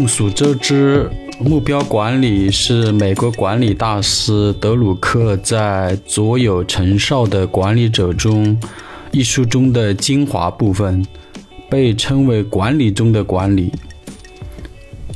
[0.00, 1.10] 众所周知，
[1.40, 8.58] 目标管理是美国管理大师德鲁克在《卓有成效的管理者》中
[9.10, 11.04] 一书中的精华部分，
[11.68, 13.70] 被称为管理中的管理。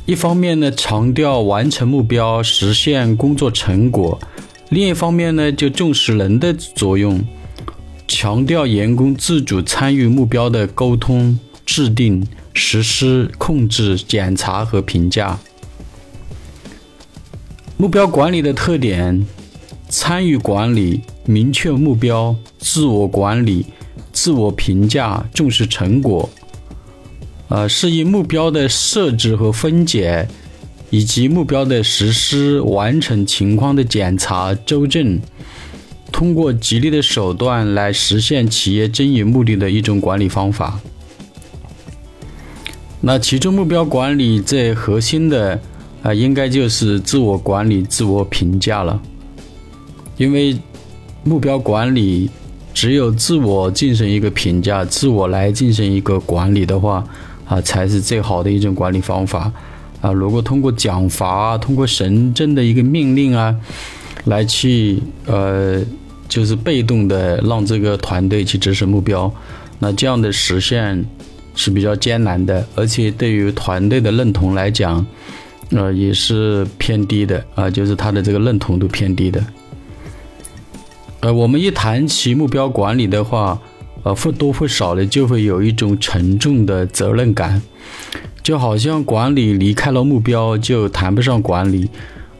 [0.05, 4.19] 一方面呢，强调完成目标、实现工作成果；
[4.69, 7.19] 另一方面呢，就重视人的作用，
[8.07, 12.23] 强调员工自主参与目标的沟通、制定。
[12.55, 15.37] 实施、控制、检查和评价。
[17.77, 19.27] 目标管理的特点：
[19.89, 23.65] 参与管理、明确目标、自我管理、
[24.13, 26.29] 自我评价、重视成果。
[27.49, 30.27] 呃，是以目标的设置和分解，
[30.89, 35.19] 以及目标的实施、完成情况的检查、周正，
[36.11, 40.79] 通过激励的手段来实现企业经营目的的一种管理方法。
[43.07, 45.59] 那其中目标管理最核心的
[46.01, 48.99] 啊，应该就是自我管理、自我评价了。
[50.17, 50.57] 因为
[51.23, 52.27] 目标管理
[52.73, 57.03] 只有自我进行一个评价，自我来进行一个管理的话
[57.47, 59.51] 啊，才是最好的一种管理方法
[60.01, 60.11] 啊。
[60.11, 63.55] 如果通过奖罚啊，通过神政的一个命令啊，
[64.23, 65.79] 来去呃，
[66.27, 69.31] 就是被动的让这个团队去执行目标，
[69.77, 71.05] 那这样的实现。
[71.55, 75.05] 是比较艰难的，而且对于团队的认同来讲，
[75.71, 79.43] 呃，也是偏低的啊，就是他的这个认同度偏低的。
[81.21, 83.59] 呃，我们一谈起目标管理的话，
[84.03, 87.61] 呃，或多或少的就会有一种沉重的责任感，
[88.43, 91.89] 就好像管理离开了目标就谈不上管理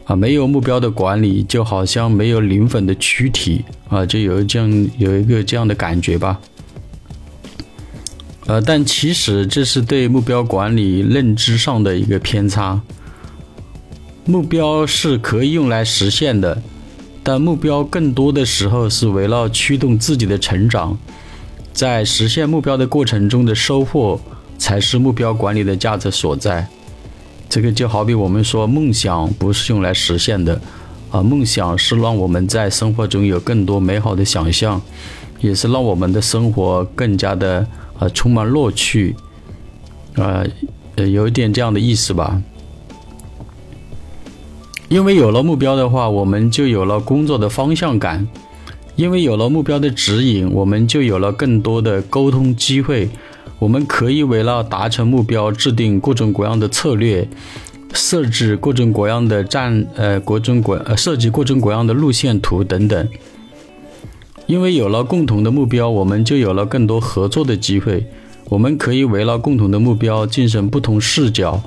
[0.04, 6.38] 啊，没有目标的管理就好像没有灵魂的躯体啊，就有这样有一个这样的感觉吧。
[8.46, 12.80] 呃，但其实这是对目标管理认知上的一个偏差。
[14.24, 16.62] 目标是可以用来实现的，
[17.24, 20.96] 但目标更多的时候是围绕驱动自己的成长，
[21.72, 24.20] 在实现目标的过程中的收获
[24.58, 26.68] 才是目标管理的价值所在。
[27.48, 30.60] 这个就好比我们说，梦想不是用来实现的，
[31.10, 34.80] 啊，梦想是让我们在生活中有更多美好的想象，
[35.40, 37.66] 也是让我们的生活更加的。
[37.98, 39.14] 啊，充满乐趣，
[40.14, 40.44] 啊，
[40.96, 42.42] 呃，有一点这样的意思吧。
[44.88, 48.24] 因为有了目标的话，我们就有了工作的方向感；
[48.94, 53.08] 因为有了目标的指引，我们就有了更多的沟通机会。
[53.58, 57.26] 我们可以围绕达成目标制定各种各样的策略，
[57.94, 63.08] 设置各种各样的战，呃，各种各呃，设计各种各样的路线图等等。
[64.46, 68.06] 因为有了共同的目标，我们就有了更多合作的机会。
[68.48, 71.60] 我们可以围绕共同的目标进行不同视角、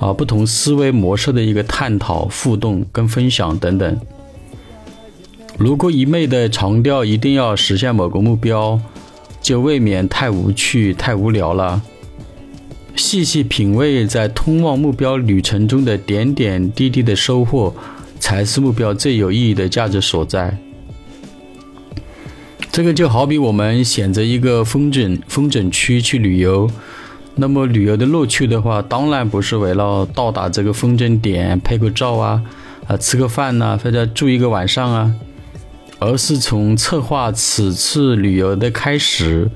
[0.00, 4.00] 啊不同思维模式的一个探讨、互动跟分享等等。
[5.56, 8.80] 如果一昧的强调一定要实现某个目标，
[9.40, 11.80] 就未免太无趣、太无聊了。
[12.96, 17.72] 细细品味在通往目标旅程中的点点滴滴的收获，
[18.18, 20.58] 才是目标最有意义的价值所在。
[22.74, 26.68] 这个就好比我们选择一个风景风景区去旅游，
[27.36, 32.42] 那么旅游的乐趣的话，当然不是为了到达这个风景点拍个照啊，
[32.88, 35.14] 啊吃个饭呐，或者住一个晚上啊，
[36.00, 39.48] 而是从策划此次旅游的开始，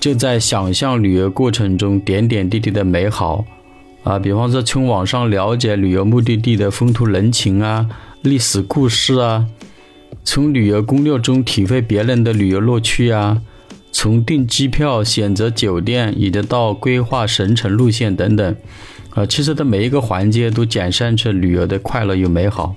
[0.00, 3.44] 就在想象旅游过程中点点滴滴的美好
[4.04, 7.86] 啊，比方说从网上了解旅游目的地的风土人情啊、
[8.22, 9.44] 历史故事啊。
[10.24, 13.42] 从旅游攻略中体会别人的旅游乐趣啊，
[13.90, 18.56] 从订机票、选择酒店，以及到规划行程路线等等，
[19.14, 22.76] 啊，其实的每一个环节都展现出旅游的快乐与美好。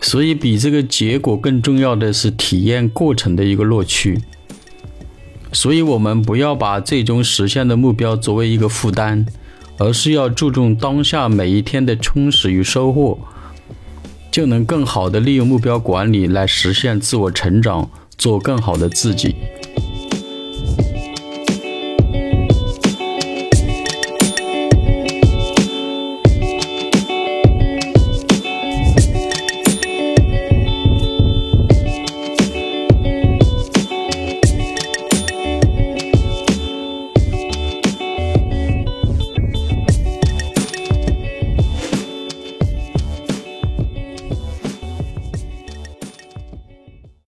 [0.00, 4.20] 所以，比这个结果更重要的是体验过程的一个乐趣。
[5.52, 9.26] 所以，我们不要把最终实现的目标作为一个负担，
[9.76, 13.18] 而是要注重当下每一天的充实与收获。
[14.30, 19.34] 就能更好的利用目标管理来实现自我成长，做更好的自己。